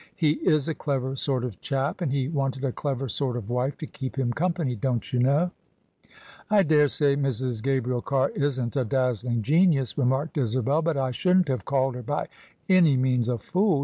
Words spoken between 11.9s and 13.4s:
her by any means a